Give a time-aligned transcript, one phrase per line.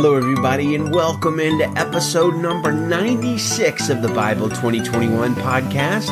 [0.00, 6.08] Hello, everybody, and welcome into episode number 96 of the Bible 2021 podcast.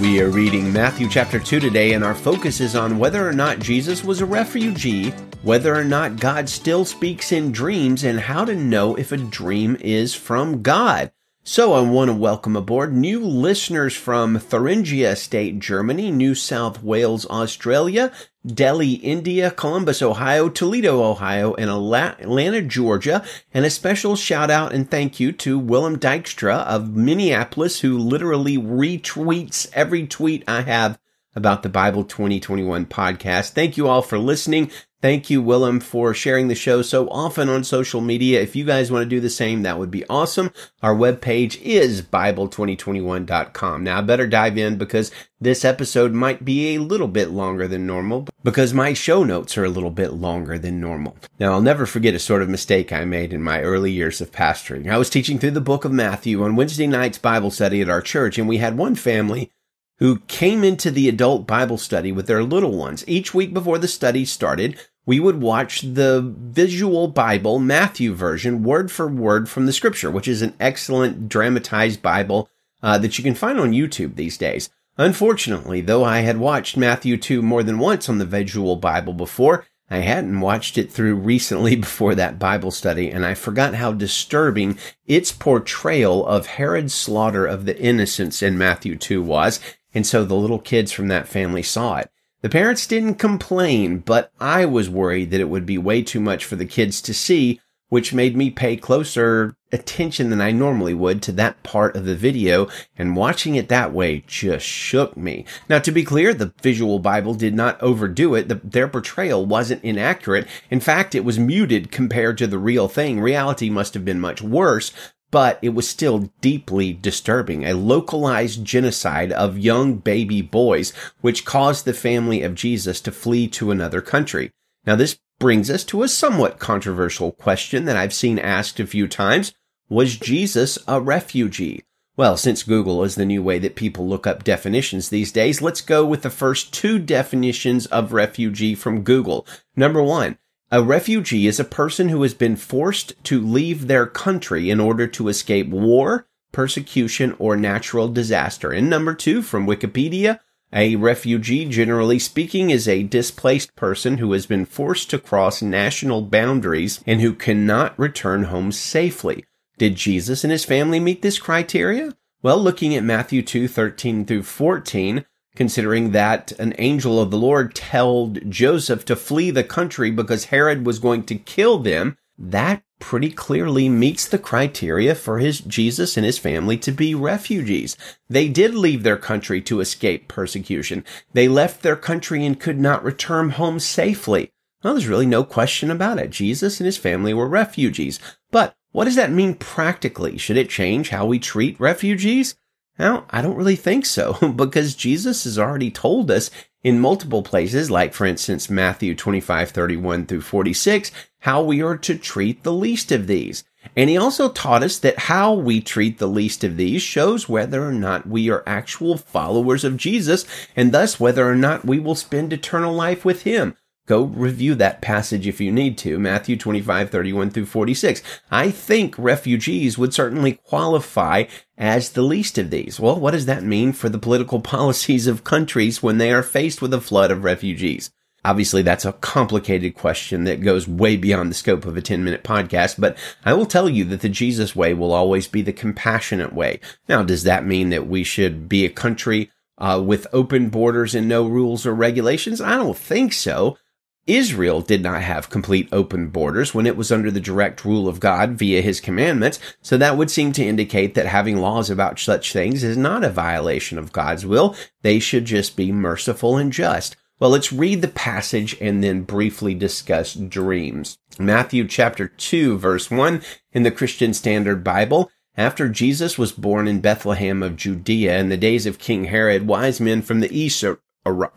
[0.00, 3.58] We are reading Matthew chapter 2 today, and our focus is on whether or not
[3.58, 5.10] Jesus was a refugee,
[5.42, 9.76] whether or not God still speaks in dreams, and how to know if a dream
[9.80, 11.10] is from God.
[11.42, 17.26] So I want to welcome aboard new listeners from Thuringia State, Germany, New South Wales,
[17.26, 18.12] Australia,
[18.46, 23.24] Delhi, India, Columbus, Ohio, Toledo, Ohio, and Atlanta, Georgia.
[23.52, 28.58] And a special shout out and thank you to Willem Dykstra of Minneapolis, who literally
[28.58, 30.98] retweets every tweet I have
[31.34, 33.50] about the Bible 2021 podcast.
[33.50, 34.70] Thank you all for listening.
[35.04, 38.40] Thank you, Willem, for sharing the show so often on social media.
[38.40, 40.50] If you guys want to do the same, that would be awesome.
[40.82, 43.84] Our webpage is Bible2021.com.
[43.84, 47.86] Now I better dive in because this episode might be a little bit longer than
[47.86, 51.18] normal because my show notes are a little bit longer than normal.
[51.38, 54.32] Now I'll never forget a sort of mistake I made in my early years of
[54.32, 54.90] pastoring.
[54.90, 58.00] I was teaching through the book of Matthew on Wednesday night's Bible study at our
[58.00, 59.50] church and we had one family
[59.98, 63.04] who came into the adult Bible study with their little ones.
[63.06, 68.90] Each week before the study started, we would watch the visual Bible, Matthew version, word
[68.90, 72.48] for word from the scripture, which is an excellent dramatized Bible
[72.82, 74.70] uh, that you can find on YouTube these days.
[74.96, 79.66] Unfortunately, though I had watched Matthew 2 more than once on the visual Bible before,
[79.90, 84.78] I hadn't watched it through recently before that Bible study, and I forgot how disturbing
[85.06, 89.60] its portrayal of Herod's slaughter of the innocents in Matthew 2 was,
[89.94, 92.10] and so the little kids from that family saw it.
[92.42, 96.44] The parents didn't complain, but I was worried that it would be way too much
[96.44, 101.22] for the kids to see, which made me pay closer attention than I normally would
[101.22, 105.44] to that part of the video, and watching it that way just shook me.
[105.68, 108.48] Now, to be clear, the visual Bible did not overdo it.
[108.48, 110.46] The, their portrayal wasn't inaccurate.
[110.70, 113.20] In fact, it was muted compared to the real thing.
[113.20, 114.92] Reality must have been much worse,
[115.34, 117.64] but it was still deeply disturbing.
[117.64, 123.48] A localized genocide of young baby boys, which caused the family of Jesus to flee
[123.48, 124.52] to another country.
[124.86, 129.08] Now, this brings us to a somewhat controversial question that I've seen asked a few
[129.08, 129.52] times.
[129.88, 131.82] Was Jesus a refugee?
[132.16, 135.80] Well, since Google is the new way that people look up definitions these days, let's
[135.80, 139.48] go with the first two definitions of refugee from Google.
[139.74, 140.38] Number one,
[140.70, 145.06] a refugee is a person who has been forced to leave their country in order
[145.06, 148.70] to escape war, persecution, or natural disaster.
[148.70, 150.40] And number two, from Wikipedia,
[150.72, 156.22] a refugee, generally speaking, is a displaced person who has been forced to cross national
[156.22, 159.44] boundaries and who cannot return home safely.
[159.78, 162.16] Did Jesus and his family meet this criteria?
[162.42, 165.24] Well, looking at Matthew 2, 13 through 14,
[165.56, 170.84] considering that an angel of the Lord told Joseph to flee the country because Herod
[170.84, 176.24] was going to kill them, that pretty clearly meets the criteria for his Jesus and
[176.24, 177.96] his family to be refugees.
[178.28, 181.04] They did leave their country to escape persecution.
[181.32, 184.52] They left their country and could not return home safely.
[184.82, 186.30] Well, there's really no question about it.
[186.30, 188.18] Jesus and his family were refugees.
[188.50, 190.36] But what does that mean practically?
[190.38, 192.56] Should it change how we treat refugees?
[192.98, 196.50] Well, I don't really think so because Jesus has already told us
[196.82, 201.10] in multiple places, like for instance, Matthew 25, 31 through 46,
[201.40, 203.64] how we are to treat the least of these.
[203.96, 207.86] And he also taught us that how we treat the least of these shows whether
[207.86, 212.14] or not we are actual followers of Jesus and thus whether or not we will
[212.14, 213.76] spend eternal life with him.
[214.06, 218.22] Go review that passage if you need to, Matthew 25, 31 through 46.
[218.50, 221.44] I think refugees would certainly qualify
[221.78, 223.00] as the least of these.
[223.00, 226.82] Well, what does that mean for the political policies of countries when they are faced
[226.82, 228.10] with a flood of refugees?
[228.44, 232.44] Obviously, that's a complicated question that goes way beyond the scope of a 10 minute
[232.44, 236.52] podcast, but I will tell you that the Jesus way will always be the compassionate
[236.52, 236.80] way.
[237.08, 241.26] Now, does that mean that we should be a country uh, with open borders and
[241.26, 242.60] no rules or regulations?
[242.60, 243.78] I don't think so.
[244.26, 248.20] Israel did not have complete open borders when it was under the direct rule of
[248.20, 252.52] God via his commandments, so that would seem to indicate that having laws about such
[252.52, 254.74] things is not a violation of God's will.
[255.02, 257.16] They should just be merciful and just.
[257.38, 261.18] Well, let's read the passage and then briefly discuss dreams.
[261.38, 263.42] Matthew chapter 2 verse 1
[263.72, 265.30] in the Christian Standard Bible.
[265.56, 270.00] After Jesus was born in Bethlehem of Judea in the days of King Herod, wise
[270.00, 270.84] men from the east,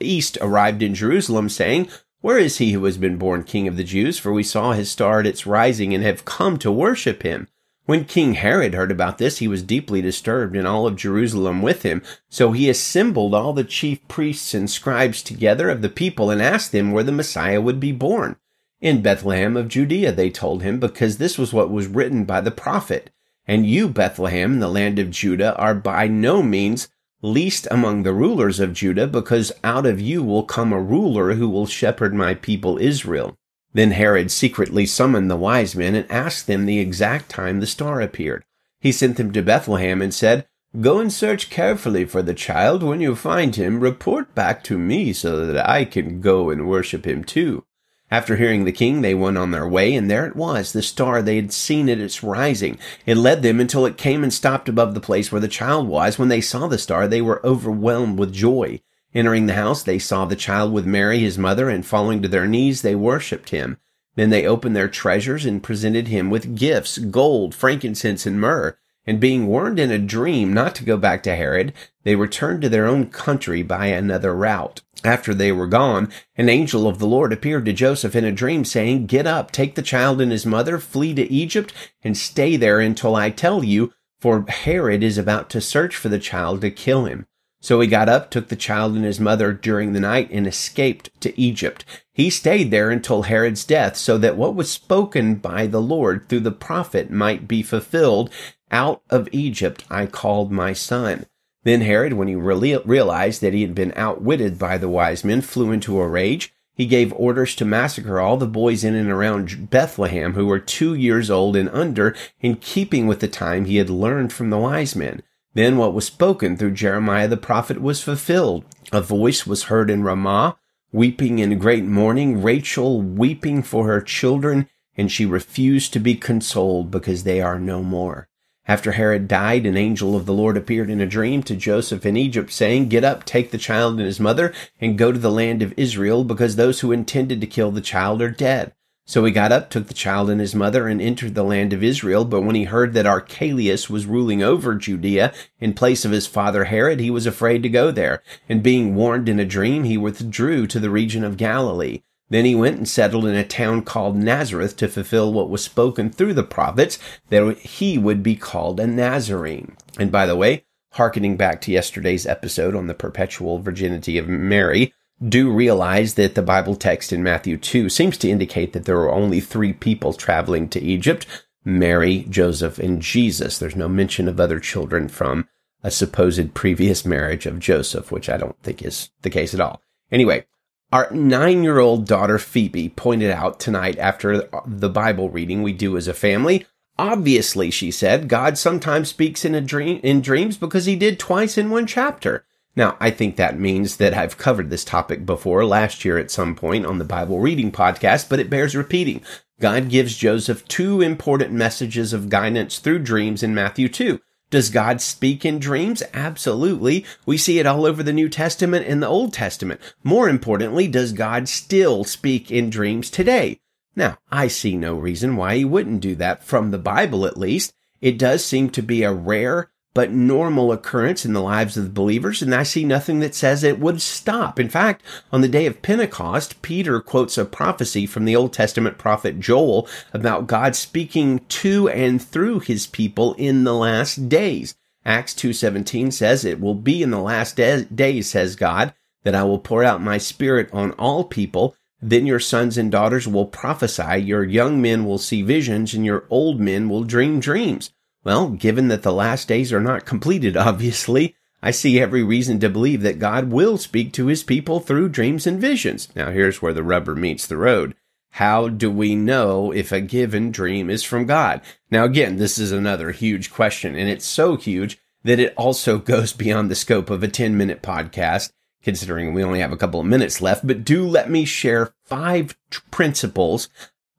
[0.00, 1.88] east arrived in Jerusalem saying,
[2.24, 4.18] where is he who has been born king of the Jews?
[4.18, 7.48] For we saw his star at its rising and have come to worship him.
[7.84, 11.82] When King Herod heard about this, he was deeply disturbed and all of Jerusalem with
[11.82, 12.00] him.
[12.30, 16.72] So he assembled all the chief priests and scribes together of the people and asked
[16.72, 18.36] them where the Messiah would be born.
[18.80, 22.50] In Bethlehem of Judea, they told him, because this was what was written by the
[22.50, 23.10] prophet.
[23.46, 26.88] And you, Bethlehem, in the land of Judah, are by no means
[27.24, 31.48] least among the rulers of Judah, because out of you will come a ruler who
[31.48, 33.34] will shepherd my people Israel.
[33.72, 38.00] Then Herod secretly summoned the wise men and asked them the exact time the star
[38.00, 38.44] appeared.
[38.80, 40.46] He sent them to Bethlehem and said,
[40.80, 42.82] Go and search carefully for the child.
[42.82, 47.06] When you find him, report back to me so that I can go and worship
[47.06, 47.64] him too.
[48.10, 51.22] After hearing the king, they went on their way, and there it was, the star
[51.22, 52.78] they had seen at its rising.
[53.06, 56.18] It led them until it came and stopped above the place where the child was.
[56.18, 58.80] When they saw the star, they were overwhelmed with joy.
[59.14, 62.46] Entering the house, they saw the child with Mary, his mother, and falling to their
[62.46, 63.78] knees, they worshipped him.
[64.16, 68.76] Then they opened their treasures and presented him with gifts, gold, frankincense, and myrrh.
[69.06, 71.72] And being warned in a dream not to go back to Herod,
[72.04, 74.80] they returned to their own country by another route.
[75.04, 78.64] After they were gone, an angel of the Lord appeared to Joseph in a dream,
[78.64, 82.80] saying, Get up, take the child and his mother, flee to Egypt, and stay there
[82.80, 87.04] until I tell you, for Herod is about to search for the child to kill
[87.04, 87.26] him.
[87.64, 91.08] So he got up, took the child and his mother during the night, and escaped
[91.22, 91.86] to Egypt.
[92.12, 96.40] He stayed there until Herod's death, so that what was spoken by the Lord through
[96.40, 98.28] the prophet might be fulfilled.
[98.70, 101.24] Out of Egypt I called my son.
[101.62, 105.72] Then Herod, when he realized that he had been outwitted by the wise men, flew
[105.72, 106.52] into a rage.
[106.74, 110.92] He gave orders to massacre all the boys in and around Bethlehem who were two
[110.92, 114.94] years old and under, in keeping with the time he had learned from the wise
[114.94, 115.22] men.
[115.54, 118.64] Then what was spoken through Jeremiah the prophet was fulfilled.
[118.92, 120.56] A voice was heard in Ramah,
[120.92, 126.90] weeping in great mourning, Rachel weeping for her children, and she refused to be consoled
[126.90, 128.28] because they are no more.
[128.66, 132.16] After Herod died, an angel of the Lord appeared in a dream to Joseph in
[132.16, 135.62] Egypt, saying, Get up, take the child and his mother, and go to the land
[135.62, 138.72] of Israel, because those who intended to kill the child are dead.
[139.06, 141.82] So he got up, took the child and his mother, and entered the land of
[141.82, 142.24] Israel.
[142.24, 146.64] But when he heard that Archelaus was ruling over Judea in place of his father
[146.64, 148.22] Herod, he was afraid to go there.
[148.48, 152.02] And being warned in a dream, he withdrew to the region of Galilee.
[152.30, 156.10] Then he went and settled in a town called Nazareth to fulfill what was spoken
[156.10, 156.98] through the prophets
[157.28, 159.76] that he would be called a Nazarene.
[159.98, 164.94] And by the way, hearkening back to yesterday's episode on the perpetual virginity of Mary,
[165.26, 169.12] do realize that the Bible text in Matthew 2 seems to indicate that there were
[169.12, 171.26] only three people traveling to Egypt
[171.64, 173.58] Mary, Joseph, and Jesus.
[173.58, 175.48] There's no mention of other children from
[175.82, 179.80] a supposed previous marriage of Joseph, which I don't think is the case at all.
[180.12, 180.46] Anyway,
[180.92, 185.96] our nine year old daughter Phoebe pointed out tonight after the Bible reading we do
[185.96, 186.66] as a family.
[186.96, 191.58] Obviously, she said, God sometimes speaks in a dream, in dreams because he did twice
[191.58, 192.44] in one chapter.
[192.76, 196.56] Now, I think that means that I've covered this topic before last year at some
[196.56, 199.22] point on the Bible reading podcast, but it bears repeating.
[199.60, 204.20] God gives Joseph two important messages of guidance through dreams in Matthew 2.
[204.50, 206.02] Does God speak in dreams?
[206.12, 207.04] Absolutely.
[207.26, 209.80] We see it all over the New Testament and the Old Testament.
[210.02, 213.60] More importantly, does God still speak in dreams today?
[213.96, 217.72] Now, I see no reason why he wouldn't do that from the Bible at least.
[218.00, 221.90] It does seem to be a rare but normal occurrence in the lives of the
[221.90, 224.58] believers, and I see nothing that says it would stop.
[224.58, 225.02] In fact,
[225.32, 229.88] on the day of Pentecost, Peter quotes a prophecy from the Old Testament prophet Joel
[230.12, 234.74] about God speaking to and through his people in the last days.
[235.06, 239.44] Acts 2:17 says, "It will be in the last de- days," says God, "that I
[239.44, 244.20] will pour out my spirit on all people." Then your sons and daughters will prophesy,
[244.20, 247.90] your young men will see visions, and your old men will dream dreams.
[248.24, 252.68] Well, given that the last days are not completed, obviously, I see every reason to
[252.68, 256.08] believe that God will speak to his people through dreams and visions.
[256.16, 257.94] Now, here's where the rubber meets the road.
[258.32, 261.60] How do we know if a given dream is from God?
[261.90, 266.32] Now, again, this is another huge question, and it's so huge that it also goes
[266.32, 268.52] beyond the scope of a 10 minute podcast,
[268.82, 270.66] considering we only have a couple of minutes left.
[270.66, 272.56] But do let me share five
[272.90, 273.68] principles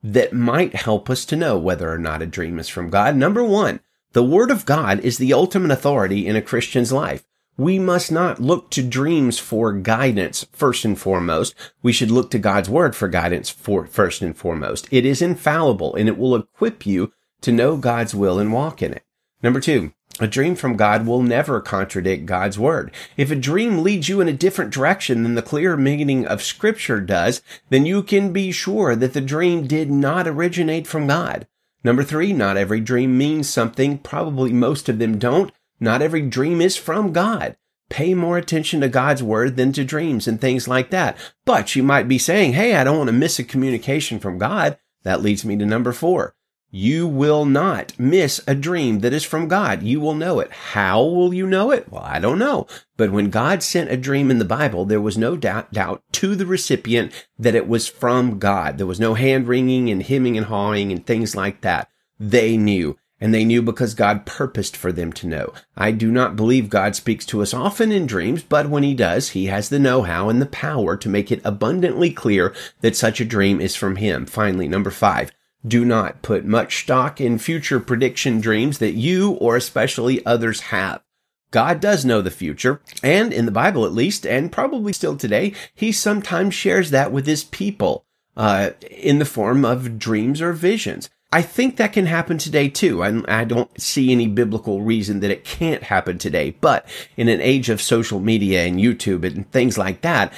[0.02, 3.16] that might help us to know whether or not a dream is from God.
[3.16, 3.80] Number one,
[4.16, 7.22] the Word of God is the ultimate authority in a Christian's life.
[7.58, 11.54] We must not look to dreams for guidance first and foremost.
[11.82, 14.88] We should look to God's Word for guidance for first and foremost.
[14.90, 18.94] It is infallible and it will equip you to know God's will and walk in
[18.94, 19.04] it.
[19.42, 22.92] Number two, a dream from God will never contradict God's word.
[23.18, 27.02] If a dream leads you in a different direction than the clear meaning of scripture
[27.02, 31.46] does, then you can be sure that the dream did not originate from God.
[31.86, 33.98] Number three, not every dream means something.
[33.98, 35.52] Probably most of them don't.
[35.78, 37.56] Not every dream is from God.
[37.88, 41.16] pay more attention to God's word than to dreams and things like that.
[41.44, 44.78] But you might be saying, Hey, I don't want to miss a communication from God.
[45.04, 46.34] That leads me to number four.
[46.70, 49.82] You will not miss a dream that is from God.
[49.82, 50.50] You will know it.
[50.50, 51.90] How will you know it?
[51.90, 52.66] Well, I don't know.
[52.96, 56.34] But when God sent a dream in the Bible, there was no doubt, doubt to
[56.34, 58.78] the recipient that it was from God.
[58.78, 61.88] There was no hand wringing and hemming and hawing and things like that.
[62.18, 62.98] They knew.
[63.18, 65.54] And they knew because God purposed for them to know.
[65.74, 69.30] I do not believe God speaks to us often in dreams, but when he does,
[69.30, 73.24] he has the know-how and the power to make it abundantly clear that such a
[73.24, 74.26] dream is from him.
[74.26, 75.30] Finally, number five,
[75.66, 81.02] do not put much stock in future prediction dreams that you or especially others have.
[81.50, 85.54] God does know the future, and in the Bible at least, and probably still today,
[85.74, 88.04] he sometimes shares that with his people,
[88.36, 91.08] uh, in the form of dreams or visions.
[91.32, 93.02] I think that can happen today too.
[93.02, 96.56] I, I, don't see any biblical reason that it can't happen today.
[96.60, 100.32] But in an age of social media and YouTube and things like that,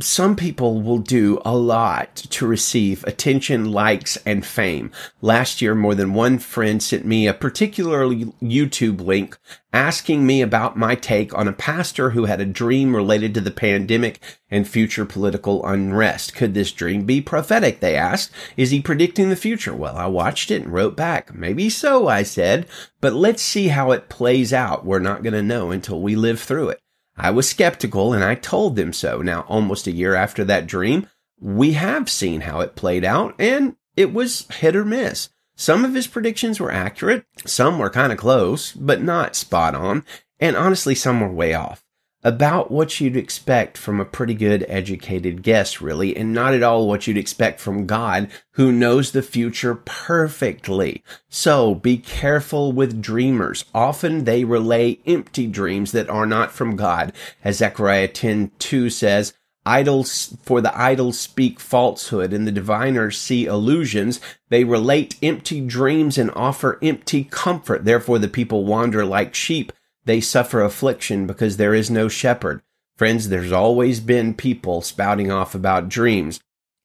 [0.00, 4.90] some people will do a lot to receive attention, likes, and fame.
[5.20, 9.38] Last year, more than one friend sent me a particular YouTube link
[9.72, 13.50] asking me about my take on a pastor who had a dream related to the
[13.50, 16.34] pandemic and future political unrest.
[16.34, 17.80] Could this dream be prophetic?
[17.80, 18.30] They asked.
[18.56, 19.74] Is he predicting the future?
[19.74, 21.34] Well, I watched it and wrote back.
[21.34, 22.66] Maybe so, I said,
[23.00, 24.84] but let's see how it plays out.
[24.84, 26.80] We're not going to know until we live through it.
[27.18, 29.20] I was skeptical and I told them so.
[29.22, 31.08] Now, almost a year after that dream,
[31.40, 35.28] we have seen how it played out and it was hit or miss.
[35.56, 37.24] Some of his predictions were accurate.
[37.44, 40.04] Some were kind of close, but not spot on.
[40.38, 41.84] And honestly, some were way off
[42.24, 46.88] about what you'd expect from a pretty good educated guess, really, and not at all
[46.88, 51.04] what you'd expect from God, who knows the future perfectly.
[51.28, 53.64] So be careful with dreamers.
[53.72, 57.12] Often they relay empty dreams that are not from God.
[57.44, 59.34] As Zechariah 10 2 says,
[59.68, 64.18] Idols, for the idols speak falsehood and the diviners see illusions.
[64.48, 67.84] They relate empty dreams and offer empty comfort.
[67.84, 69.72] Therefore the people wander like sheep
[70.08, 72.62] they suffer affliction because there is no shepherd.
[72.96, 76.40] Friends, there's always been people spouting off about dreams.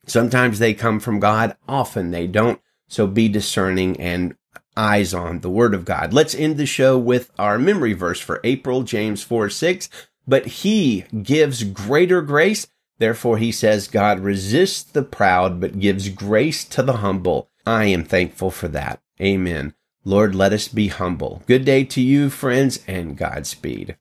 [0.06, 2.60] Sometimes they come from God, often they don't.
[2.90, 4.36] So be discerning and
[4.76, 6.12] eyes on the word of God.
[6.12, 9.88] Let's end the show with our memory verse for April, James 4 6.
[10.28, 12.68] But he gives greater grace.
[12.98, 17.50] Therefore, he says, God resists the proud, but gives grace to the humble.
[17.66, 19.00] I am thankful for that.
[19.22, 19.76] Amen.
[20.06, 21.44] Lord, let us be humble.
[21.48, 23.96] Good day to you, friends, and Godspeed.